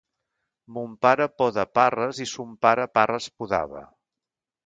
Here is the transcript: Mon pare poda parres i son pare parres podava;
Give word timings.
Mon 0.77 0.95
pare 1.07 1.25
poda 1.41 1.65
parres 1.79 2.21
i 2.25 2.27
son 2.33 2.57
pare 2.67 2.87
parres 2.99 3.27
podava; 3.43 3.83